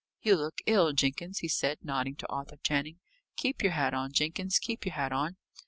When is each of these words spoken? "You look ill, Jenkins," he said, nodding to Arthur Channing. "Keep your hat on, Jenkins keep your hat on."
"You 0.23 0.35
look 0.35 0.61
ill, 0.65 0.93
Jenkins," 0.93 1.37
he 1.41 1.47
said, 1.47 1.77
nodding 1.83 2.15
to 2.15 2.27
Arthur 2.27 2.57
Channing. 2.63 2.97
"Keep 3.35 3.61
your 3.61 3.73
hat 3.73 3.93
on, 3.93 4.11
Jenkins 4.11 4.57
keep 4.57 4.83
your 4.83 4.95
hat 4.95 5.11
on." 5.11 5.37